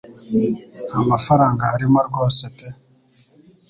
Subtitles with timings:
[0.87, 2.67] nta mafaranga arimo rwose pe